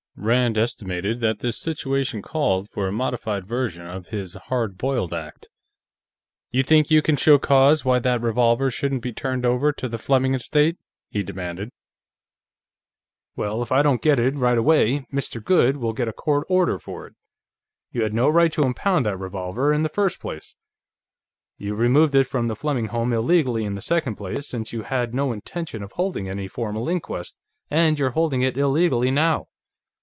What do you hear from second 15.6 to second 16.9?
will get a court order